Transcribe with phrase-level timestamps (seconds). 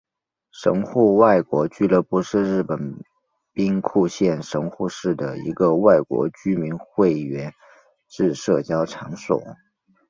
[0.49, 3.03] 神户外国俱乐部是日本
[3.53, 7.53] 兵库县神户市的一个外国居民会员
[8.07, 9.39] 制社交场所。